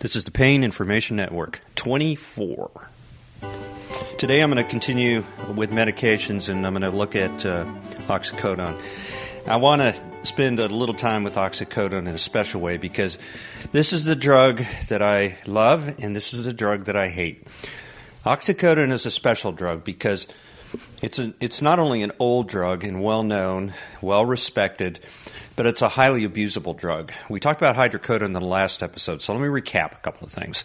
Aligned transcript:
This 0.00 0.16
is 0.16 0.24
the 0.24 0.30
Pain 0.30 0.64
Information 0.64 1.16
Network 1.16 1.60
24. 1.74 2.88
Today 4.16 4.40
I'm 4.40 4.50
going 4.50 4.64
to 4.64 4.70
continue 4.70 5.26
with 5.54 5.72
medications 5.72 6.48
and 6.48 6.66
I'm 6.66 6.72
going 6.72 6.90
to 6.90 6.96
look 6.96 7.14
at 7.14 7.44
uh, 7.44 7.66
oxycodone. 8.08 8.80
I 9.46 9.56
want 9.56 9.82
to 9.82 9.94
spend 10.22 10.58
a 10.58 10.68
little 10.68 10.94
time 10.94 11.22
with 11.22 11.34
oxycodone 11.34 12.08
in 12.08 12.14
a 12.14 12.18
special 12.18 12.62
way 12.62 12.78
because 12.78 13.18
this 13.72 13.92
is 13.92 14.06
the 14.06 14.16
drug 14.16 14.64
that 14.88 15.02
I 15.02 15.36
love 15.44 15.94
and 16.02 16.16
this 16.16 16.32
is 16.32 16.46
the 16.46 16.54
drug 16.54 16.86
that 16.86 16.96
I 16.96 17.08
hate. 17.08 17.46
Oxycodone 18.24 18.92
is 18.92 19.04
a 19.04 19.10
special 19.10 19.52
drug 19.52 19.84
because 19.84 20.26
it's 21.02 21.18
a, 21.18 21.32
it's 21.40 21.62
not 21.62 21.78
only 21.78 22.02
an 22.02 22.12
old 22.18 22.48
drug 22.48 22.84
and 22.84 23.02
well 23.02 23.22
known, 23.22 23.72
well 24.02 24.24
respected, 24.24 25.00
but 25.56 25.66
it's 25.66 25.82
a 25.82 25.88
highly 25.88 26.26
abusable 26.28 26.76
drug. 26.76 27.12
We 27.28 27.40
talked 27.40 27.60
about 27.60 27.76
hydrocodone 27.76 28.26
in 28.26 28.32
the 28.32 28.40
last 28.40 28.82
episode, 28.82 29.22
so 29.22 29.32
let 29.32 29.42
me 29.42 29.48
recap 29.48 29.92
a 29.92 29.96
couple 29.96 30.26
of 30.26 30.32
things. 30.32 30.64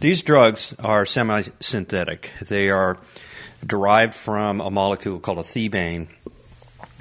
These 0.00 0.22
drugs 0.22 0.74
are 0.78 1.06
semi 1.06 1.44
synthetic, 1.60 2.30
they 2.40 2.70
are 2.70 2.98
derived 3.64 4.14
from 4.14 4.60
a 4.60 4.70
molecule 4.70 5.18
called 5.18 5.38
a 5.38 5.42
thebaine. 5.42 6.08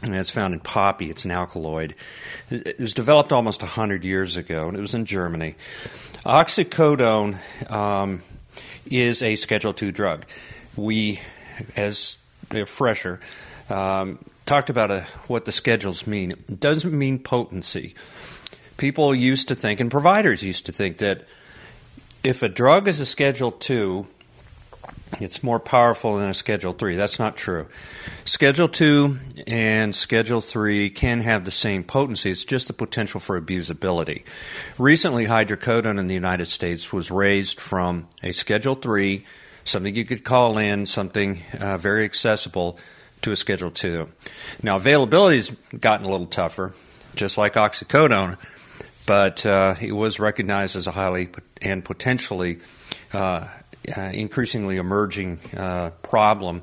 And 0.02 0.14
it's 0.14 0.30
found 0.30 0.53
in 0.53 0.59
poppy. 0.59 1.09
It's 1.09 1.25
an 1.25 1.31
alkaloid. 1.31 1.95
It 2.52 2.80
was 2.80 2.94
developed 2.94 3.31
almost 3.31 3.62
100 3.62 4.03
years 4.03 4.36
ago, 4.36 4.67
and 4.67 4.77
it 4.77 4.81
was 4.81 4.94
in 4.94 5.05
Germany. 5.05 5.55
Oxycodone 6.25 7.39
um, 7.72 8.22
is 8.86 9.23
a 9.23 9.36
Schedule 9.36 9.73
II 9.81 9.91
drug. 9.94 10.25
We, 10.75 11.22
as 11.75 12.17
fresher, 12.66 13.20
um, 13.70 14.20
talked 14.45 14.70
about 14.70 14.91
a, 14.91 15.02
uh, 15.02 15.05
what 15.27 15.45
the 15.45 15.52
schedules 15.52 16.05
mean. 16.05 16.31
It 16.31 16.59
doesn't 16.59 16.94
mean 16.94 17.20
potency. 17.20 17.95
People 18.77 19.16
used 19.16 19.48
to 19.48 19.55
think, 19.55 19.80
and 19.80 19.90
providers 19.90 20.44
used 20.44 20.66
to 20.66 20.72
think, 20.72 20.98
that 21.00 21.26
if 22.23 22.44
a 22.44 22.50
drug 22.50 22.88
is 22.88 23.00
a 23.00 23.05
Schedule 23.05 23.52
2, 23.52 24.08
it's 25.20 25.44
more 25.44 25.59
powerful 25.59 26.17
than 26.17 26.30
a 26.30 26.33
Schedule 26.33 26.73
3. 26.73 26.95
That's 26.95 27.20
not 27.20 27.38
true. 27.38 27.67
Schedule 28.25 28.67
2 28.67 29.20
and 29.48 29.95
Schedule 29.95 30.42
3 30.42 30.89
can 30.89 31.22
have 31.22 31.45
the 31.45 31.52
same 31.52 31.83
potency, 31.83 32.31
it's 32.31 32.44
just 32.44 32.67
the 32.67 32.73
potential 32.73 33.20
for 33.20 33.39
abusability. 33.39 34.23
Recently, 34.77 35.25
hydrocodone 35.25 36.00
in 36.00 36.08
the 36.08 36.14
United 36.14 36.48
States 36.48 36.92
was 36.92 37.11
raised 37.11 37.59
from 37.59 38.08
a 38.23 38.31
Schedule 38.31 38.75
3, 38.75 39.23
something 39.66 39.94
you 39.94 40.05
could 40.05 40.23
call 40.23 40.58
in, 40.58 40.85
something 40.85 41.41
uh, 41.59 41.77
very 41.77 42.05
accessible, 42.05 42.80
to 43.21 43.31
a 43.31 43.35
Schedule 43.35 43.71
2. 43.71 44.08
Now, 44.61 44.75
availability 44.75 45.38
has 45.38 45.52
gotten 45.80 46.05
a 46.05 46.09
little 46.09 46.27
tougher, 46.27 46.73
just 47.16 47.38
like 47.38 47.55
oxycodone, 47.55 48.38
but 49.05 49.45
uh, 49.45 49.75
it 49.81 49.93
was 49.93 50.19
recognized 50.19 50.75
as 50.75 50.88
a 50.88 50.91
highly 50.91 51.30
and 51.61 51.83
potentially 51.83 52.59
uh, 53.13 53.47
uh, 53.97 54.02
increasingly 54.02 54.77
emerging 54.77 55.39
uh, 55.58 55.89
problem 56.02 56.61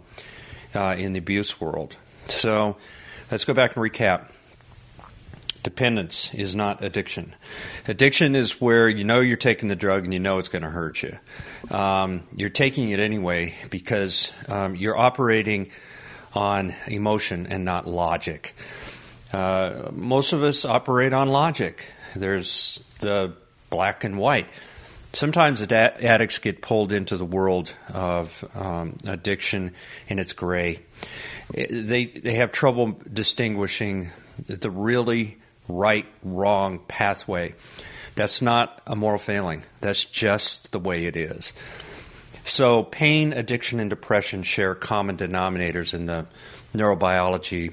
uh, 0.74 0.94
in 0.96 1.12
the 1.12 1.18
abuse 1.18 1.60
world. 1.60 1.96
So 2.28 2.76
let's 3.30 3.44
go 3.44 3.54
back 3.54 3.76
and 3.76 3.84
recap. 3.84 4.30
Dependence 5.62 6.34
is 6.34 6.56
not 6.56 6.82
addiction. 6.82 7.34
Addiction 7.86 8.34
is 8.34 8.60
where 8.60 8.88
you 8.88 9.04
know 9.04 9.20
you're 9.20 9.36
taking 9.36 9.68
the 9.68 9.76
drug 9.76 10.04
and 10.04 10.12
you 10.12 10.18
know 10.18 10.38
it's 10.38 10.48
going 10.48 10.62
to 10.62 10.70
hurt 10.70 11.02
you. 11.02 11.16
Um, 11.70 12.24
you're 12.34 12.48
taking 12.48 12.90
it 12.90 12.98
anyway 12.98 13.54
because 13.70 14.32
um, 14.48 14.74
you're 14.74 14.98
operating 14.98 15.70
on 16.34 16.74
emotion 16.88 17.46
and 17.46 17.64
not 17.64 17.86
logic. 17.86 18.54
Uh, 19.32 19.90
most 19.92 20.32
of 20.32 20.42
us 20.42 20.64
operate 20.64 21.12
on 21.12 21.28
logic. 21.28 21.86
There's 22.16 22.82
the 23.00 23.34
black 23.70 24.02
and 24.02 24.18
white. 24.18 24.48
Sometimes 25.12 25.62
addicts 25.62 26.38
get 26.38 26.62
pulled 26.62 26.90
into 26.90 27.16
the 27.16 27.24
world 27.24 27.74
of 27.92 28.44
um, 28.54 28.96
addiction 29.04 29.74
and 30.08 30.18
it's 30.18 30.32
gray. 30.32 30.80
They, 31.54 32.06
they 32.06 32.34
have 32.34 32.50
trouble 32.50 32.98
distinguishing 33.12 34.10
the 34.46 34.70
really 34.70 35.38
right 35.68 36.06
wrong 36.22 36.80
pathway. 36.88 37.54
That's 38.14 38.42
not 38.42 38.82
a 38.86 38.94
moral 38.94 39.18
failing, 39.18 39.62
that's 39.80 40.04
just 40.04 40.72
the 40.72 40.78
way 40.78 41.06
it 41.06 41.16
is. 41.16 41.52
So, 42.44 42.82
pain, 42.82 43.32
addiction, 43.32 43.78
and 43.78 43.88
depression 43.88 44.42
share 44.42 44.74
common 44.74 45.16
denominators 45.16 45.94
in 45.94 46.06
the 46.06 46.26
neurobiology 46.74 47.72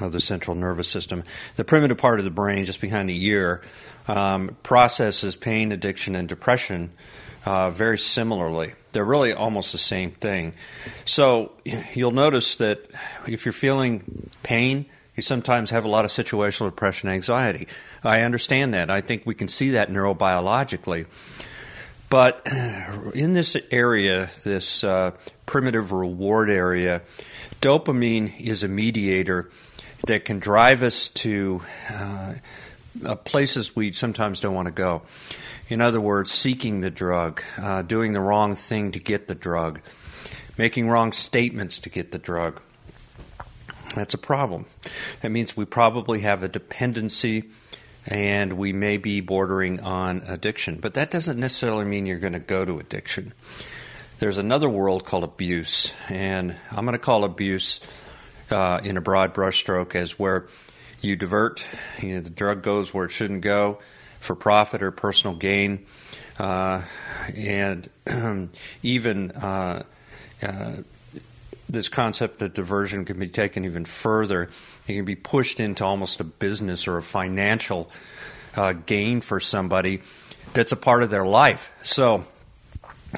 of 0.00 0.12
the 0.12 0.20
central 0.20 0.56
nervous 0.56 0.86
system. 0.86 1.24
The 1.56 1.64
primitive 1.64 1.98
part 1.98 2.20
of 2.20 2.24
the 2.24 2.30
brain, 2.30 2.64
just 2.64 2.80
behind 2.80 3.08
the 3.08 3.24
ear, 3.26 3.62
um, 4.06 4.56
processes 4.62 5.34
pain, 5.34 5.72
addiction, 5.72 6.14
and 6.14 6.28
depression 6.28 6.92
uh, 7.44 7.70
very 7.70 7.98
similarly. 7.98 8.74
They're 8.92 9.04
really 9.04 9.32
almost 9.32 9.72
the 9.72 9.78
same 9.78 10.12
thing. 10.12 10.54
So, 11.04 11.52
you'll 11.94 12.12
notice 12.12 12.56
that 12.56 12.88
if 13.26 13.44
you're 13.44 13.52
feeling 13.52 14.30
pain, 14.44 14.86
you 15.20 15.22
sometimes 15.22 15.68
have 15.68 15.84
a 15.84 15.88
lot 15.88 16.06
of 16.06 16.10
situational 16.10 16.70
depression 16.70 17.10
anxiety. 17.10 17.68
I 18.02 18.22
understand 18.22 18.72
that. 18.72 18.90
I 18.90 19.02
think 19.02 19.26
we 19.26 19.34
can 19.34 19.48
see 19.48 19.72
that 19.72 19.90
neurobiologically. 19.90 21.04
But 22.08 22.40
in 23.14 23.34
this 23.34 23.54
area, 23.70 24.30
this 24.44 24.82
uh, 24.82 25.10
primitive 25.44 25.92
reward 25.92 26.48
area, 26.48 27.02
dopamine 27.60 28.40
is 28.40 28.62
a 28.62 28.68
mediator 28.68 29.50
that 30.06 30.24
can 30.24 30.38
drive 30.38 30.82
us 30.82 31.08
to 31.08 31.60
uh, 31.90 32.32
uh, 33.04 33.14
places 33.16 33.76
we 33.76 33.92
sometimes 33.92 34.40
don't 34.40 34.54
want 34.54 34.68
to 34.68 34.72
go. 34.72 35.02
In 35.68 35.82
other 35.82 36.00
words, 36.00 36.32
seeking 36.32 36.80
the 36.80 36.90
drug, 36.90 37.42
uh, 37.58 37.82
doing 37.82 38.14
the 38.14 38.20
wrong 38.20 38.54
thing 38.54 38.92
to 38.92 38.98
get 38.98 39.28
the 39.28 39.34
drug, 39.34 39.82
making 40.56 40.88
wrong 40.88 41.12
statements 41.12 41.78
to 41.80 41.90
get 41.90 42.10
the 42.10 42.18
drug. 42.18 42.62
That's 43.94 44.14
a 44.14 44.18
problem. 44.18 44.66
That 45.20 45.30
means 45.30 45.56
we 45.56 45.64
probably 45.64 46.20
have 46.20 46.42
a 46.42 46.48
dependency 46.48 47.44
and 48.06 48.54
we 48.54 48.72
may 48.72 48.96
be 48.96 49.20
bordering 49.20 49.80
on 49.80 50.22
addiction. 50.26 50.78
But 50.80 50.94
that 50.94 51.10
doesn't 51.10 51.38
necessarily 51.38 51.84
mean 51.84 52.06
you're 52.06 52.18
going 52.18 52.32
to 52.32 52.38
go 52.38 52.64
to 52.64 52.78
addiction. 52.78 53.32
There's 54.18 54.38
another 54.38 54.68
world 54.68 55.04
called 55.04 55.24
abuse, 55.24 55.92
and 56.08 56.54
I'm 56.70 56.84
going 56.84 56.92
to 56.92 56.98
call 56.98 57.24
abuse 57.24 57.80
uh, 58.50 58.80
in 58.82 58.96
a 58.96 59.00
broad 59.00 59.34
brushstroke 59.34 59.94
as 59.94 60.18
where 60.18 60.46
you 61.00 61.16
divert, 61.16 61.66
you 62.00 62.16
know, 62.16 62.20
the 62.20 62.30
drug 62.30 62.62
goes 62.62 62.92
where 62.92 63.06
it 63.06 63.10
shouldn't 63.10 63.40
go 63.40 63.78
for 64.18 64.34
profit 64.34 64.82
or 64.82 64.90
personal 64.90 65.34
gain, 65.34 65.86
uh, 66.38 66.82
and 67.34 67.88
even 68.82 69.30
uh, 69.30 69.84
uh, 70.42 70.72
this 71.70 71.88
concept 71.88 72.42
of 72.42 72.54
diversion 72.54 73.04
can 73.04 73.18
be 73.18 73.28
taken 73.28 73.64
even 73.64 73.84
further. 73.84 74.50
It 74.86 74.94
can 74.94 75.04
be 75.04 75.16
pushed 75.16 75.60
into 75.60 75.84
almost 75.84 76.20
a 76.20 76.24
business 76.24 76.88
or 76.88 76.96
a 76.96 77.02
financial 77.02 77.90
uh, 78.56 78.72
gain 78.72 79.20
for 79.20 79.40
somebody 79.40 80.02
that's 80.52 80.72
a 80.72 80.76
part 80.76 81.02
of 81.02 81.10
their 81.10 81.24
life. 81.24 81.70
So 81.82 82.24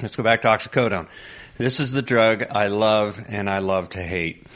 let's 0.01 0.17
go 0.17 0.23
back 0.23 0.43
to 0.43 0.49
oxycodone. 0.49 1.09
This 1.57 1.81
is 1.81 1.93
the 1.93 2.03
drug 2.03 2.45
I 2.51 2.69
love 2.69 3.23
and 3.29 3.49
I 3.49 3.59
love 3.59 3.91
to 3.91 4.03
hate. 4.03 4.47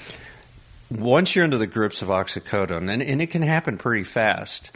Once 0.90 1.34
you're 1.34 1.44
into 1.44 1.58
the 1.58 1.66
grips 1.66 2.02
of 2.02 2.08
oxycodone, 2.08 2.90
and, 2.90 3.02
and 3.02 3.20
it 3.20 3.26
can 3.26 3.42
happen 3.42 3.76
pretty 3.76 4.04
fast, 4.04 4.70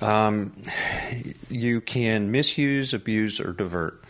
um, 0.00 0.52
you 1.48 1.80
can 1.80 2.30
misuse, 2.30 2.94
abuse, 2.94 3.40
or 3.40 3.52
divert. 3.52 4.02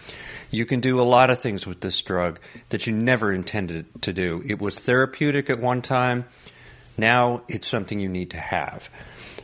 You 0.50 0.66
can 0.66 0.80
do 0.80 1.00
a 1.00 1.02
lot 1.02 1.30
of 1.30 1.38
things 1.38 1.66
with 1.66 1.80
this 1.80 2.00
drug 2.02 2.40
that 2.70 2.86
you 2.86 2.92
never 2.92 3.32
intended 3.32 3.86
to 4.02 4.12
do. 4.12 4.42
It 4.46 4.60
was 4.60 4.78
therapeutic 4.78 5.48
at 5.50 5.60
one 5.60 5.82
time. 5.82 6.24
Now 6.96 7.42
it's 7.48 7.68
something 7.68 8.00
you 8.00 8.08
need 8.08 8.30
to 8.30 8.38
have. 8.38 8.90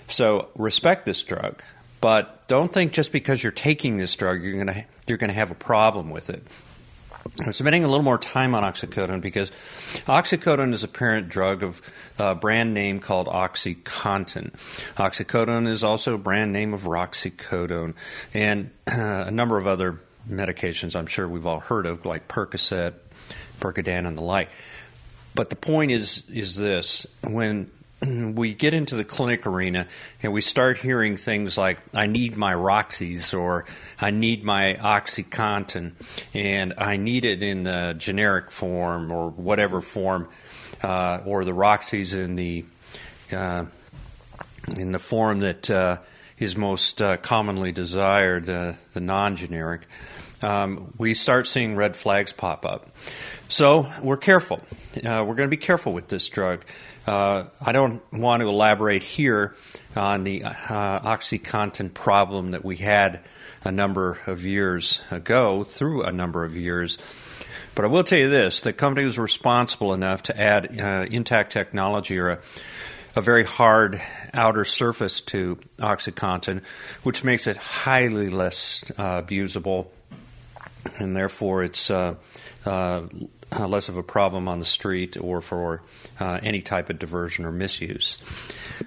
So 0.08 0.48
respect 0.54 1.06
this 1.06 1.22
drug, 1.22 1.62
but 2.00 2.46
don't 2.48 2.72
think 2.72 2.92
just 2.92 3.12
because 3.12 3.42
you're 3.42 3.52
taking 3.52 3.96
this 3.96 4.14
drug 4.14 4.42
you're 4.42 4.52
going 4.52 4.66
to 4.66 4.84
you're 5.06 5.18
going 5.18 5.28
to 5.28 5.34
have 5.34 5.50
a 5.50 5.56
problem 5.56 6.10
with 6.10 6.30
it. 6.30 6.42
I'm 7.44 7.52
spending 7.52 7.84
a 7.84 7.88
little 7.88 8.02
more 8.02 8.18
time 8.18 8.54
on 8.54 8.62
oxycodone 8.62 9.20
because 9.20 9.50
oxycodone 10.06 10.72
is 10.72 10.84
a 10.84 10.88
parent 10.88 11.28
drug 11.28 11.62
of 11.62 11.82
a 12.18 12.34
brand 12.34 12.74
name 12.74 13.00
called 13.00 13.26
OxyContin. 13.26 14.52
Oxycodone 14.96 15.66
is 15.66 15.82
also 15.82 16.14
a 16.14 16.18
brand 16.18 16.52
name 16.52 16.72
of 16.72 16.82
Roxicodone 16.82 17.94
and 18.32 18.70
a 18.86 19.30
number 19.30 19.58
of 19.58 19.66
other 19.66 20.00
medications 20.28 20.96
I'm 20.96 21.06
sure 21.06 21.28
we've 21.28 21.46
all 21.46 21.60
heard 21.60 21.86
of, 21.86 22.06
like 22.06 22.28
Percocet, 22.28 22.94
Percodan, 23.60 24.06
and 24.06 24.16
the 24.16 24.22
like. 24.22 24.50
But 25.34 25.50
the 25.50 25.56
point 25.56 25.90
is 25.90 26.24
is 26.30 26.56
this: 26.56 27.06
when 27.22 27.70
we 28.00 28.54
get 28.54 28.74
into 28.74 28.94
the 28.94 29.04
clinic 29.04 29.46
arena 29.46 29.86
and 30.22 30.32
we 30.32 30.40
start 30.40 30.78
hearing 30.78 31.16
things 31.16 31.56
like 31.56 31.78
"I 31.94 32.06
need 32.06 32.36
my 32.36 32.54
Roxys" 32.54 33.38
or 33.38 33.64
"I 34.00 34.10
need 34.10 34.44
my 34.44 34.74
OxyContin" 34.74 35.92
and 36.34 36.74
"I 36.78 36.96
need 36.96 37.24
it 37.24 37.42
in 37.42 37.64
the 37.64 37.94
generic 37.96 38.50
form" 38.50 39.12
or 39.12 39.30
whatever 39.30 39.80
form, 39.80 40.28
uh, 40.82 41.20
or 41.24 41.44
the 41.44 41.52
Roxys 41.52 42.14
in 42.14 42.36
the 42.36 42.64
uh, 43.32 43.64
in 44.76 44.92
the 44.92 44.98
form 44.98 45.40
that 45.40 45.70
uh, 45.70 45.98
is 46.38 46.56
most 46.56 47.00
uh, 47.00 47.16
commonly 47.16 47.72
desired, 47.72 48.46
the 48.46 48.76
non 48.94 49.36
generic, 49.36 49.82
um, 50.42 50.92
we 50.98 51.14
start 51.14 51.46
seeing 51.46 51.76
red 51.76 51.96
flags 51.96 52.32
pop 52.32 52.64
up. 52.64 52.90
So 53.48 53.90
we're 54.02 54.16
careful. 54.16 54.60
Uh, 54.96 55.24
we're 55.26 55.34
going 55.34 55.48
to 55.48 55.48
be 55.48 55.56
careful 55.56 55.92
with 55.92 56.08
this 56.08 56.28
drug. 56.28 56.64
Uh, 57.06 57.44
I 57.60 57.72
don't 57.72 58.02
want 58.12 58.42
to 58.42 58.48
elaborate 58.48 59.02
here 59.02 59.54
on 59.94 60.24
the 60.24 60.44
uh, 60.44 60.50
OxyContin 61.00 61.94
problem 61.94 62.50
that 62.50 62.64
we 62.64 62.76
had 62.76 63.20
a 63.64 63.72
number 63.72 64.18
of 64.26 64.44
years 64.44 65.02
ago, 65.10 65.64
through 65.64 66.04
a 66.04 66.12
number 66.12 66.44
of 66.44 66.56
years. 66.56 66.98
But 67.74 67.84
I 67.84 67.88
will 67.88 68.04
tell 68.04 68.18
you 68.18 68.30
this 68.30 68.62
the 68.62 68.72
company 68.72 69.04
was 69.04 69.18
responsible 69.18 69.92
enough 69.92 70.24
to 70.24 70.40
add 70.40 70.80
uh, 70.80 71.06
intact 71.10 71.52
technology 71.52 72.18
or 72.18 72.30
a, 72.30 72.38
a 73.14 73.20
very 73.20 73.44
hard 73.44 74.00
outer 74.32 74.64
surface 74.64 75.20
to 75.22 75.58
OxyContin, 75.78 76.62
which 77.02 77.22
makes 77.22 77.46
it 77.46 77.56
highly 77.56 78.30
less 78.30 78.84
uh, 78.98 79.22
abusable, 79.22 79.86
and 80.98 81.16
therefore 81.16 81.62
it's 81.62 81.90
uh, 81.90 82.14
uh, 82.64 83.02
less 83.58 83.88
of 83.88 83.96
a 83.96 84.02
problem 84.02 84.48
on 84.48 84.58
the 84.58 84.64
street 84.64 85.16
or 85.20 85.40
for 85.40 85.82
uh, 86.20 86.40
any 86.42 86.62
type 86.62 86.90
of 86.90 86.98
diversion 86.98 87.44
or 87.44 87.52
misuse. 87.52 88.18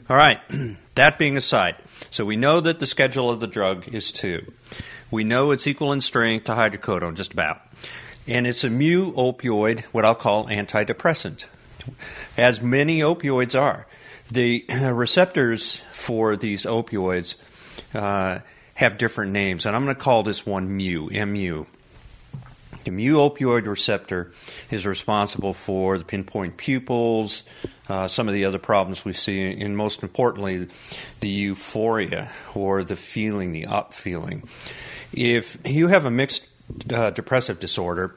All 0.09 0.15
right, 0.17 0.39
that 0.95 1.17
being 1.17 1.37
aside, 1.37 1.75
so 2.09 2.25
we 2.25 2.35
know 2.35 2.59
that 2.59 2.79
the 2.79 2.85
schedule 2.85 3.29
of 3.29 3.39
the 3.39 3.47
drug 3.47 3.87
is 3.87 4.11
two. 4.11 4.51
We 5.11 5.23
know 5.23 5.51
it's 5.51 5.65
equal 5.65 5.91
in 5.93 6.01
strength 6.01 6.45
to 6.45 6.51
hydrocodone, 6.53 7.15
just 7.15 7.33
about 7.33 7.61
and 8.29 8.45
it's 8.45 8.63
a 8.63 8.69
mu 8.69 9.11
opioid, 9.13 9.81
what 9.85 10.05
I'll 10.05 10.15
call 10.15 10.45
antidepressant, 10.47 11.45
as 12.37 12.61
many 12.61 12.99
opioids 12.99 13.59
are. 13.59 13.87
The 14.31 14.65
receptors 14.93 15.81
for 15.91 16.37
these 16.37 16.65
opioids 16.65 17.35
uh, 17.93 18.39
have 18.75 18.99
different 18.99 19.31
names, 19.31 19.65
and 19.65 19.75
I'm 19.75 19.83
going 19.83 19.95
to 19.95 20.01
call 20.01 20.21
this 20.21 20.45
one 20.45 20.69
mu, 20.69 21.09
mu. 21.09 21.65
The 22.89 22.95
mu 22.95 23.17
opioid 23.17 23.67
receptor 23.67 24.31
is 24.71 24.87
responsible 24.87 25.53
for 25.53 25.99
the 25.99 26.03
pinpoint 26.03 26.57
pupils, 26.57 27.43
uh, 27.87 28.07
some 28.07 28.27
of 28.27 28.33
the 28.33 28.45
other 28.45 28.57
problems 28.57 29.05
we 29.05 29.13
see, 29.13 29.61
and 29.61 29.77
most 29.77 30.01
importantly, 30.01 30.69
the 31.19 31.29
euphoria 31.29 32.31
or 32.55 32.83
the 32.83 32.95
feeling, 32.95 33.51
the 33.51 33.67
up 33.67 33.93
feeling. 33.93 34.49
If 35.13 35.59
you 35.65 35.89
have 35.89 36.05
a 36.05 36.09
mixed 36.09 36.47
uh, 36.91 37.11
depressive 37.11 37.59
disorder, 37.59 38.15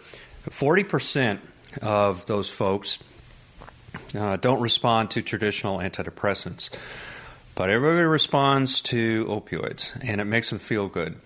40% 0.48 1.40
of 1.82 2.24
those 2.24 2.48
folks 2.48 2.98
uh, 4.14 4.36
don't 4.36 4.62
respond 4.62 5.10
to 5.10 5.20
traditional 5.20 5.80
antidepressants. 5.80 6.70
But 7.54 7.68
everybody 7.68 8.06
responds 8.06 8.80
to 8.82 9.26
opioids, 9.26 9.94
and 10.02 10.18
it 10.18 10.24
makes 10.24 10.48
them 10.48 10.58
feel 10.58 10.88
good. 10.88 11.16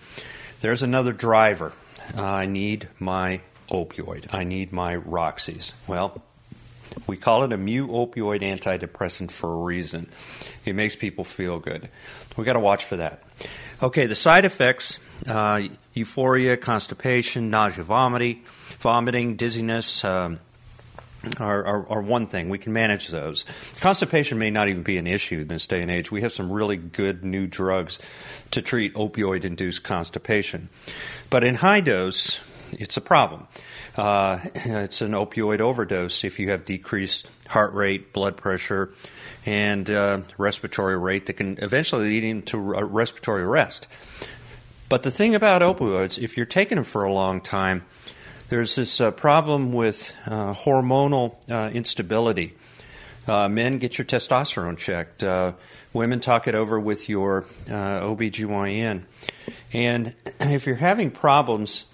There's 0.62 0.82
another 0.82 1.12
driver. 1.12 1.72
I 2.14 2.46
need 2.46 2.88
my 2.98 3.40
opioid. 3.70 4.32
I 4.32 4.44
need 4.44 4.72
my 4.72 4.96
Roxy's. 4.96 5.72
Well, 5.86 6.22
we 7.06 7.16
call 7.16 7.44
it 7.44 7.52
a 7.52 7.56
mu 7.56 7.88
opioid 7.88 8.42
antidepressant 8.42 9.30
for 9.30 9.52
a 9.52 9.56
reason. 9.56 10.08
It 10.64 10.74
makes 10.74 10.96
people 10.96 11.24
feel 11.24 11.58
good. 11.58 11.88
We 12.36 12.44
got 12.44 12.54
to 12.54 12.60
watch 12.60 12.84
for 12.84 12.96
that. 12.96 13.22
Okay, 13.82 14.06
the 14.06 14.14
side 14.14 14.44
effects 14.44 14.98
uh, 15.26 15.62
euphoria, 15.94 16.56
constipation, 16.56 17.50
nausea, 17.50 17.84
vomiting, 17.84 18.44
vomiting 18.78 19.36
dizziness. 19.36 20.04
Um, 20.04 20.40
are, 21.38 21.64
are, 21.64 21.88
are, 21.88 22.02
one 22.02 22.26
thing. 22.26 22.48
We 22.48 22.58
can 22.58 22.72
manage 22.72 23.08
those. 23.08 23.44
Constipation 23.80 24.38
may 24.38 24.50
not 24.50 24.68
even 24.68 24.82
be 24.82 24.96
an 24.98 25.06
issue 25.06 25.40
in 25.40 25.48
this 25.48 25.66
day 25.66 25.82
and 25.82 25.90
age. 25.90 26.10
We 26.10 26.22
have 26.22 26.32
some 26.32 26.50
really 26.50 26.76
good 26.76 27.24
new 27.24 27.46
drugs 27.46 27.98
to 28.52 28.62
treat 28.62 28.94
opioid 28.94 29.44
induced 29.44 29.84
constipation. 29.84 30.68
But 31.30 31.44
in 31.44 31.56
high 31.56 31.80
dose, 31.80 32.40
it's 32.72 32.96
a 32.96 33.00
problem. 33.00 33.46
Uh, 33.96 34.38
it's 34.54 35.00
an 35.00 35.12
opioid 35.12 35.60
overdose 35.60 36.24
if 36.24 36.38
you 36.38 36.50
have 36.50 36.64
decreased 36.64 37.26
heart 37.48 37.72
rate, 37.74 38.12
blood 38.12 38.36
pressure, 38.36 38.92
and 39.44 39.88
uh, 39.90 40.20
respiratory 40.38 40.98
rate 40.98 41.26
that 41.26 41.34
can 41.34 41.58
eventually 41.62 42.08
lead 42.08 42.24
into 42.24 42.74
a 42.74 42.84
respiratory 42.84 43.42
arrest. 43.42 43.86
But 44.88 45.02
the 45.02 45.10
thing 45.10 45.34
about 45.34 45.62
opioids, 45.62 46.22
if 46.22 46.36
you're 46.36 46.46
taking 46.46 46.76
them 46.76 46.84
for 46.84 47.02
a 47.02 47.12
long 47.12 47.40
time, 47.40 47.84
there's 48.48 48.76
this 48.76 49.00
uh, 49.00 49.10
problem 49.10 49.72
with 49.72 50.14
uh, 50.26 50.52
hormonal 50.52 51.34
uh, 51.50 51.70
instability. 51.72 52.54
Uh, 53.26 53.48
men, 53.48 53.78
get 53.78 53.98
your 53.98 54.04
testosterone 54.04 54.76
checked. 54.76 55.24
Uh, 55.24 55.52
women, 55.92 56.20
talk 56.20 56.46
it 56.46 56.54
over 56.54 56.78
with 56.78 57.08
your 57.08 57.42
OBGYN. 57.66 59.02
And 59.72 60.14
if 60.40 60.66
you're 60.66 60.76
having 60.76 61.10
problems 61.10 61.86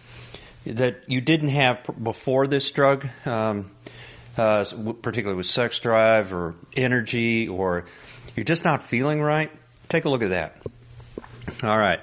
that 0.67 1.03
you 1.07 1.23
didn't 1.23 1.49
have 1.49 1.79
before 2.03 2.47
this 2.47 2.71
drug, 2.71 3.09
um, 3.27 3.71
uh, 4.37 4.65
particularly 5.01 5.37
with 5.37 5.47
sex 5.47 5.81
drive 5.81 6.35
or 6.35 6.55
energy, 6.77 7.49
or 7.49 7.87
you're 8.37 8.45
just 8.45 8.65
not 8.65 8.83
feeling 8.83 9.23
right, 9.23 9.51
take 9.89 10.05
a 10.05 10.11
look 10.11 10.23
at 10.23 10.31
that. 10.31 10.57
All 11.63 11.79
right. 11.79 12.01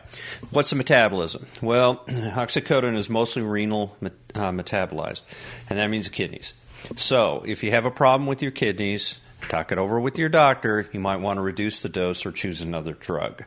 What's 0.51 0.69
the 0.69 0.77
metabolism? 0.77 1.45
Well, 1.61 1.97
oxycodone 2.07 2.95
is 2.95 3.09
mostly 3.09 3.41
renal 3.41 3.97
uh, 4.01 4.51
metabolized, 4.51 5.23
and 5.69 5.77
that 5.77 5.89
means 5.89 6.06
the 6.06 6.13
kidneys. 6.13 6.53
So, 6.95 7.44
if 7.45 7.61
you 7.61 7.71
have 7.71 7.83
a 7.83 7.91
problem 7.91 8.25
with 8.25 8.41
your 8.41 8.51
kidneys, 8.51 9.19
talk 9.50 9.73
it 9.73 9.77
over 9.77 10.00
with 10.00 10.17
your 10.17 10.29
doctor. 10.29 10.88
You 10.94 11.01
might 11.01 11.17
want 11.17 11.38
to 11.38 11.41
reduce 11.41 11.81
the 11.81 11.89
dose 11.89 12.25
or 12.25 12.31
choose 12.31 12.61
another 12.61 12.94
drug. 12.94 13.44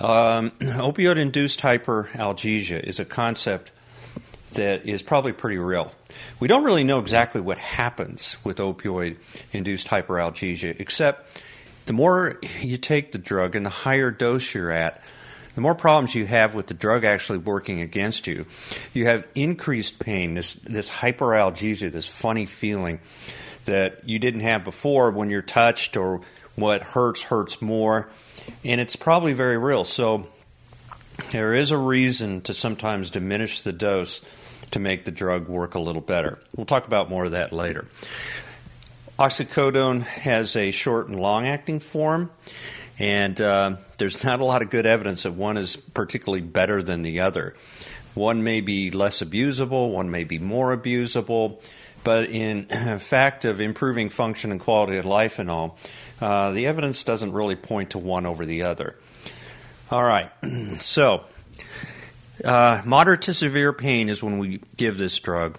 Um, 0.00 0.50
opioid 0.60 1.16
induced 1.16 1.60
hyperalgesia 1.60 2.82
is 2.84 3.00
a 3.00 3.06
concept 3.06 3.72
that 4.52 4.84
is 4.84 5.02
probably 5.02 5.32
pretty 5.32 5.56
real. 5.56 5.92
We 6.40 6.48
don't 6.48 6.64
really 6.64 6.84
know 6.84 6.98
exactly 6.98 7.40
what 7.40 7.56
happens 7.56 8.36
with 8.44 8.58
opioid 8.58 9.16
induced 9.52 9.88
hyperalgesia, 9.88 10.78
except 10.78 11.40
the 11.90 11.94
more 11.94 12.38
you 12.60 12.76
take 12.76 13.10
the 13.10 13.18
drug 13.18 13.56
and 13.56 13.66
the 13.66 13.70
higher 13.70 14.12
dose 14.12 14.54
you're 14.54 14.70
at, 14.70 15.02
the 15.56 15.60
more 15.60 15.74
problems 15.74 16.14
you 16.14 16.24
have 16.24 16.54
with 16.54 16.68
the 16.68 16.74
drug 16.74 17.04
actually 17.04 17.38
working 17.38 17.80
against 17.80 18.28
you. 18.28 18.46
You 18.94 19.06
have 19.06 19.26
increased 19.34 19.98
pain, 19.98 20.34
this, 20.34 20.52
this 20.52 20.88
hyperalgesia, 20.88 21.90
this 21.90 22.06
funny 22.06 22.46
feeling 22.46 23.00
that 23.64 24.08
you 24.08 24.20
didn't 24.20 24.42
have 24.42 24.62
before 24.62 25.10
when 25.10 25.30
you're 25.30 25.42
touched 25.42 25.96
or 25.96 26.20
what 26.54 26.82
hurts 26.82 27.22
hurts 27.22 27.60
more. 27.60 28.08
And 28.64 28.80
it's 28.80 28.94
probably 28.94 29.32
very 29.32 29.58
real. 29.58 29.82
So 29.82 30.28
there 31.32 31.54
is 31.54 31.72
a 31.72 31.76
reason 31.76 32.42
to 32.42 32.54
sometimes 32.54 33.10
diminish 33.10 33.62
the 33.62 33.72
dose 33.72 34.20
to 34.70 34.78
make 34.78 35.04
the 35.04 35.10
drug 35.10 35.48
work 35.48 35.74
a 35.74 35.80
little 35.80 36.02
better. 36.02 36.38
We'll 36.54 36.66
talk 36.66 36.86
about 36.86 37.10
more 37.10 37.24
of 37.24 37.32
that 37.32 37.52
later. 37.52 37.88
Oxycodone 39.20 40.00
has 40.02 40.56
a 40.56 40.70
short 40.70 41.08
and 41.08 41.20
long 41.20 41.46
acting 41.46 41.78
form, 41.78 42.30
and 42.98 43.38
uh, 43.38 43.76
there's 43.98 44.24
not 44.24 44.40
a 44.40 44.46
lot 44.46 44.62
of 44.62 44.70
good 44.70 44.86
evidence 44.86 45.24
that 45.24 45.32
one 45.32 45.58
is 45.58 45.76
particularly 45.76 46.40
better 46.40 46.82
than 46.82 47.02
the 47.02 47.20
other. 47.20 47.54
One 48.14 48.42
may 48.42 48.62
be 48.62 48.90
less 48.90 49.20
abusable, 49.20 49.92
one 49.92 50.10
may 50.10 50.24
be 50.24 50.38
more 50.38 50.74
abusable, 50.74 51.62
but 52.02 52.30
in 52.30 52.64
fact 52.98 53.44
of 53.44 53.60
improving 53.60 54.08
function 54.08 54.52
and 54.52 54.58
quality 54.58 54.96
of 54.96 55.04
life 55.04 55.38
and 55.38 55.50
all, 55.50 55.76
uh, 56.22 56.52
the 56.52 56.66
evidence 56.66 57.04
doesn't 57.04 57.32
really 57.32 57.56
point 57.56 57.90
to 57.90 57.98
one 57.98 58.24
over 58.24 58.46
the 58.46 58.62
other. 58.62 58.96
All 59.90 60.02
right, 60.02 60.30
so 60.78 61.24
uh, 62.42 62.80
moderate 62.86 63.20
to 63.22 63.34
severe 63.34 63.74
pain 63.74 64.08
is 64.08 64.22
when 64.22 64.38
we 64.38 64.62
give 64.78 64.96
this 64.96 65.18
drug, 65.18 65.58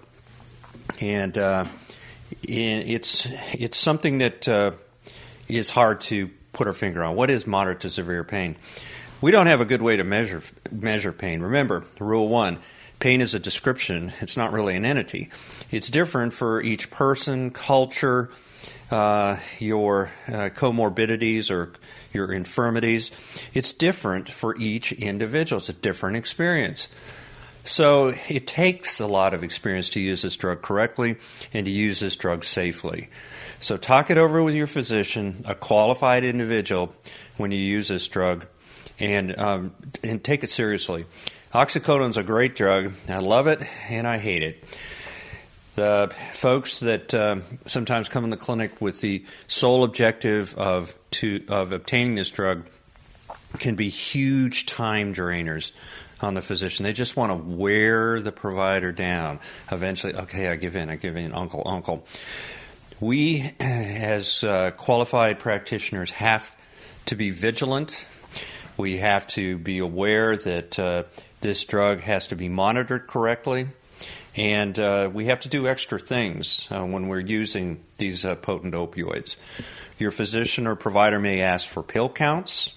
and 0.99 1.37
uh, 1.37 1.65
it's 2.43 3.31
it's 3.53 3.77
something 3.77 4.19
that 4.19 4.47
uh, 4.47 4.71
is 5.47 5.69
hard 5.69 6.01
to 6.01 6.29
put 6.53 6.67
our 6.67 6.73
finger 6.73 7.03
on. 7.03 7.15
What 7.15 7.29
is 7.29 7.47
moderate 7.47 7.81
to 7.81 7.89
severe 7.89 8.23
pain? 8.23 8.55
We 9.21 9.31
don't 9.31 9.47
have 9.47 9.61
a 9.61 9.65
good 9.65 9.81
way 9.81 9.97
to 9.97 10.03
measure 10.03 10.41
measure 10.71 11.11
pain. 11.11 11.41
Remember, 11.41 11.83
rule 11.99 12.27
one: 12.29 12.59
pain 12.99 13.21
is 13.21 13.33
a 13.35 13.39
description; 13.39 14.11
it's 14.21 14.37
not 14.37 14.51
really 14.51 14.75
an 14.75 14.85
entity. 14.85 15.29
It's 15.69 15.89
different 15.89 16.33
for 16.33 16.61
each 16.61 16.89
person, 16.89 17.51
culture, 17.51 18.29
uh, 18.89 19.37
your 19.59 20.11
uh, 20.27 20.49
comorbidities 20.49 21.51
or 21.51 21.71
your 22.13 22.33
infirmities. 22.33 23.11
It's 23.53 23.71
different 23.71 24.29
for 24.29 24.55
each 24.57 24.91
individual. 24.91 25.59
It's 25.59 25.69
a 25.69 25.73
different 25.73 26.17
experience. 26.17 26.87
So 27.63 28.13
it 28.27 28.47
takes 28.47 28.99
a 28.99 29.07
lot 29.07 29.33
of 29.33 29.43
experience 29.43 29.89
to 29.89 29.99
use 29.99 30.23
this 30.23 30.35
drug 30.35 30.61
correctly 30.61 31.17
and 31.53 31.65
to 31.65 31.71
use 31.71 31.99
this 31.99 32.15
drug 32.15 32.43
safely. 32.43 33.09
So 33.59 33.77
talk 33.77 34.09
it 34.09 34.17
over 34.17 34.41
with 34.41 34.55
your 34.55 34.67
physician, 34.67 35.43
a 35.45 35.53
qualified 35.53 36.23
individual, 36.23 36.95
when 37.37 37.51
you 37.51 37.59
use 37.59 37.87
this 37.87 38.07
drug, 38.07 38.47
and 38.99 39.37
um, 39.39 39.73
and 40.03 40.23
take 40.23 40.43
it 40.43 40.49
seriously. 40.49 41.05
Oxycodone 41.53 42.09
is 42.09 42.17
a 42.17 42.23
great 42.23 42.55
drug. 42.55 42.93
I 43.07 43.19
love 43.19 43.47
it 43.47 43.61
and 43.89 44.07
I 44.07 44.17
hate 44.17 44.41
it. 44.41 44.63
The 45.75 46.11
folks 46.33 46.79
that 46.79 47.13
um, 47.13 47.43
sometimes 47.65 48.09
come 48.09 48.23
in 48.23 48.29
the 48.29 48.37
clinic 48.37 48.81
with 48.81 49.01
the 49.01 49.25
sole 49.47 49.83
objective 49.83 50.55
of 50.57 50.95
to 51.11 51.43
of 51.47 51.71
obtaining 51.71 52.15
this 52.15 52.29
drug 52.29 52.65
can 53.59 53.75
be 53.75 53.89
huge 53.89 54.65
time 54.65 55.13
drainers 55.13 55.71
on 56.21 56.33
the 56.33 56.41
physician. 56.41 56.83
They 56.83 56.93
just 56.93 57.15
want 57.15 57.31
to 57.31 57.35
wear 57.35 58.21
the 58.21 58.31
provider 58.31 58.91
down. 58.91 59.39
Eventually, 59.71 60.15
okay, 60.15 60.49
I 60.49 60.55
give 60.55 60.75
in, 60.75 60.89
I 60.89 60.95
give 60.95 61.17
in, 61.17 61.33
uncle, 61.33 61.63
uncle. 61.65 62.05
We, 62.99 63.51
as 63.59 64.43
uh, 64.43 64.71
qualified 64.71 65.39
practitioners, 65.39 66.11
have 66.11 66.55
to 67.07 67.15
be 67.15 67.29
vigilant. 67.29 68.07
We 68.77 68.97
have 68.97 69.27
to 69.27 69.57
be 69.57 69.79
aware 69.79 70.37
that 70.37 70.79
uh, 70.79 71.03
this 71.41 71.65
drug 71.65 72.01
has 72.01 72.27
to 72.27 72.35
be 72.35 72.49
monitored 72.49 73.07
correctly. 73.07 73.67
And 74.35 74.79
uh, 74.79 75.09
we 75.11 75.25
have 75.25 75.41
to 75.41 75.49
do 75.49 75.67
extra 75.67 75.99
things 75.99 76.67
uh, 76.71 76.85
when 76.85 77.09
we're 77.09 77.19
using 77.19 77.83
these 77.97 78.23
uh, 78.23 78.35
potent 78.35 78.73
opioids. 78.73 79.35
Your 79.99 80.11
physician 80.11 80.67
or 80.67 80.75
provider 80.75 81.19
may 81.19 81.41
ask 81.41 81.67
for 81.67 81.83
pill 81.83 82.09
counts. 82.09 82.73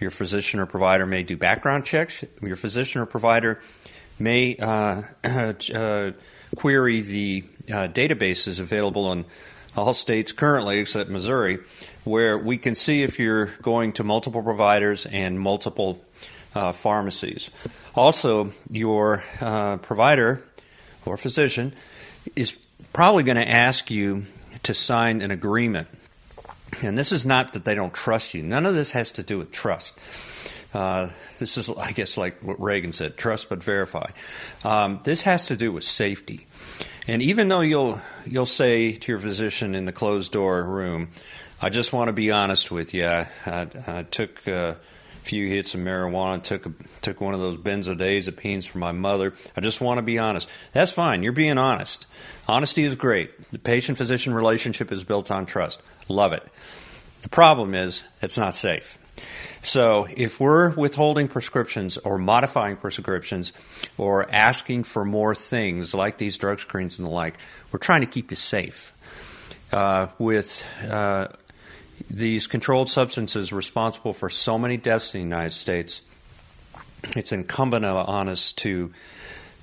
Your 0.00 0.10
physician 0.10 0.60
or 0.60 0.66
provider 0.66 1.06
may 1.06 1.22
do 1.22 1.36
background 1.36 1.84
checks. 1.84 2.24
Your 2.40 2.56
physician 2.56 3.00
or 3.00 3.06
provider 3.06 3.60
may 4.18 4.56
uh, 4.56 5.02
uh, 5.24 6.12
query 6.56 7.00
the 7.00 7.44
uh, 7.68 7.88
databases 7.88 8.60
available 8.60 9.12
in 9.12 9.24
all 9.76 9.94
states 9.94 10.32
currently, 10.32 10.78
except 10.78 11.10
Missouri, 11.10 11.58
where 12.04 12.38
we 12.38 12.58
can 12.58 12.74
see 12.74 13.02
if 13.02 13.18
you're 13.18 13.46
going 13.62 13.92
to 13.94 14.04
multiple 14.04 14.42
providers 14.42 15.06
and 15.06 15.38
multiple 15.38 16.02
uh, 16.54 16.72
pharmacies. 16.72 17.50
Also, 17.94 18.52
your 18.70 19.22
uh, 19.40 19.76
provider 19.78 20.42
or 21.04 21.16
physician 21.16 21.74
is 22.34 22.56
probably 22.92 23.22
going 23.22 23.36
to 23.36 23.48
ask 23.48 23.90
you 23.90 24.24
to 24.62 24.74
sign 24.74 25.22
an 25.22 25.30
agreement 25.30 25.88
and 26.82 26.96
this 26.96 27.12
is 27.12 27.26
not 27.26 27.52
that 27.52 27.64
they 27.64 27.74
don't 27.74 27.94
trust 27.94 28.34
you. 28.34 28.42
None 28.42 28.66
of 28.66 28.74
this 28.74 28.92
has 28.92 29.12
to 29.12 29.22
do 29.22 29.38
with 29.38 29.50
trust. 29.50 29.98
Uh, 30.74 31.08
this 31.38 31.56
is, 31.56 31.70
I 31.70 31.92
guess, 31.92 32.16
like 32.16 32.42
what 32.42 32.60
Reagan 32.60 32.92
said: 32.92 33.16
trust 33.16 33.48
but 33.48 33.62
verify. 33.62 34.10
Um, 34.64 35.00
this 35.04 35.22
has 35.22 35.46
to 35.46 35.56
do 35.56 35.72
with 35.72 35.84
safety. 35.84 36.46
And 37.06 37.22
even 37.22 37.48
though 37.48 37.62
you'll 37.62 38.00
you'll 38.26 38.46
say 38.46 38.92
to 38.92 39.12
your 39.12 39.18
physician 39.18 39.74
in 39.74 39.86
the 39.86 39.92
closed 39.92 40.32
door 40.32 40.62
room, 40.62 41.08
"I 41.60 41.70
just 41.70 41.92
want 41.92 42.08
to 42.08 42.12
be 42.12 42.30
honest 42.30 42.70
with 42.70 42.92
you. 42.92 43.06
I, 43.06 43.28
I, 43.46 43.66
I 43.86 44.02
took 44.02 44.46
a 44.46 44.76
few 45.28 45.46
hits 45.46 45.74
of 45.74 45.80
marijuana, 45.80 46.42
took 46.42 46.66
a, 46.66 46.72
took 47.02 47.20
one 47.20 47.34
of 47.34 47.40
those 47.40 47.58
benzodiazepines 47.58 48.66
for 48.66 48.78
my 48.78 48.92
mother. 48.92 49.34
I 49.56 49.60
just 49.60 49.80
want 49.80 49.98
to 49.98 50.02
be 50.02 50.18
honest." 50.18 50.48
That's 50.72 50.90
fine. 50.90 51.22
You're 51.22 51.32
being 51.32 51.58
honest. 51.58 52.06
Honesty 52.46 52.84
is 52.84 52.96
great. 52.96 53.30
The 53.52 53.58
patient-physician 53.58 54.32
relationship 54.32 54.90
is 54.90 55.04
built 55.04 55.30
on 55.30 55.46
trust. 55.46 55.82
Love 56.08 56.32
it. 56.32 56.42
The 57.22 57.28
problem 57.28 57.74
is 57.74 58.04
it's 58.22 58.38
not 58.38 58.54
safe. 58.54 58.98
So 59.62 60.06
if 60.16 60.38
we're 60.38 60.70
withholding 60.70 61.28
prescriptions 61.28 61.98
or 61.98 62.16
modifying 62.18 62.76
prescriptions 62.76 63.52
or 63.96 64.30
asking 64.30 64.84
for 64.84 65.04
more 65.04 65.34
things 65.34 65.94
like 65.94 66.18
these 66.18 66.38
drug 66.38 66.60
screens 66.60 66.98
and 66.98 67.06
the 67.06 67.10
like, 67.10 67.34
we're 67.72 67.80
trying 67.80 68.02
to 68.02 68.06
keep 68.06 68.30
you 68.30 68.36
safe. 68.36 68.94
Uh, 69.72 70.06
with 70.18 70.64
uh, 70.88 71.28
these 72.10 72.46
controlled 72.46 72.88
substances 72.88 73.52
responsible 73.52 74.12
for 74.12 74.28
so 74.28 74.58
many 74.58 74.76
deaths 74.76 75.14
in 75.14 75.20
the 75.20 75.24
United 75.24 75.52
States, 75.52 76.02
it's 77.16 77.32
incumbent 77.32 77.84
on 77.84 78.28
us 78.28 78.52
to 78.52 78.92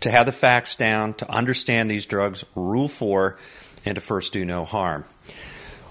to 0.02 0.12
have 0.12 0.26
the 0.26 0.32
facts 0.32 0.76
down, 0.76 1.14
to 1.16 1.30
understand 1.30 1.90
these 1.90 2.06
drugs, 2.06 2.44
rule 2.54 2.88
four, 2.88 3.38
and 3.86 3.96
to 3.96 4.02
first 4.02 4.34
do 4.34 4.46
no 4.46 4.66
harm. 4.66 5.06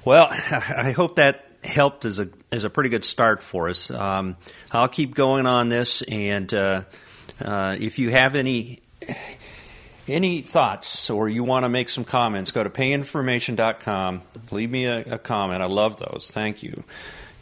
Well, 0.05 0.29
I 0.51 0.93
hope 0.93 1.17
that 1.17 1.49
helped 1.63 2.05
as 2.05 2.19
a 2.19 2.29
as 2.53 2.65
a 2.65 2.71
pretty 2.71 2.91
good 2.91 3.05
start 3.05 3.43
for 3.43 3.69
us. 3.69 3.91
Um, 3.91 4.37
I'll 4.71 4.89
keep 4.89 5.15
going 5.15 5.47
on 5.47 5.69
this, 5.69 6.03
and 6.03 6.53
uh, 6.53 6.83
uh, 7.43 7.77
if 7.79 7.99
you 7.99 8.11
have 8.11 8.35
any 8.35 8.81
any 10.09 10.43
thoughts 10.43 11.11
or 11.11 11.29
you 11.29 11.45
want 11.45 11.65
to 11.65 11.69
make 11.69 11.89
some 11.89 12.05
comments, 12.05 12.51
go 12.51 12.63
to 12.63 12.71
paininformation.com. 12.71 14.23
Leave 14.51 14.71
me 14.71 14.87
a, 14.87 15.01
a 15.01 15.19
comment. 15.19 15.63
I 15.63 15.67
love 15.67 15.99
those. 15.99 16.31
Thank 16.33 16.63
you. 16.63 16.85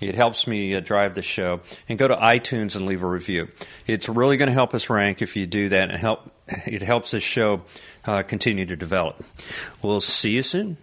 It 0.00 0.14
helps 0.14 0.46
me 0.46 0.74
uh, 0.74 0.80
drive 0.80 1.14
the 1.14 1.22
show. 1.22 1.60
And 1.88 1.98
go 1.98 2.08
to 2.08 2.16
iTunes 2.16 2.76
and 2.76 2.86
leave 2.86 3.02
a 3.02 3.08
review. 3.08 3.48
It's 3.86 4.08
really 4.08 4.36
going 4.36 4.48
to 4.48 4.52
help 4.52 4.74
us 4.74 4.90
rank 4.90 5.22
if 5.22 5.36
you 5.36 5.46
do 5.46 5.68
that, 5.70 5.90
and 5.90 5.98
help. 5.98 6.30
It 6.66 6.82
helps 6.82 7.12
this 7.12 7.22
show 7.22 7.62
uh, 8.04 8.22
continue 8.22 8.66
to 8.66 8.76
develop. 8.76 9.24
We'll 9.80 10.00
see 10.00 10.32
you 10.32 10.42
soon. 10.42 10.76